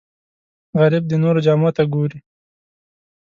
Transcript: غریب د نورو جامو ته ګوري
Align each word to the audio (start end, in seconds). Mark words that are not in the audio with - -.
غریب 0.79 1.03
د 1.07 1.13
نورو 1.23 1.39
جامو 1.45 1.69
ته 1.77 1.83
ګوري 1.93 2.19